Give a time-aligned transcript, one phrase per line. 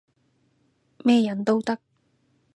[1.05, 1.77] 咩人都得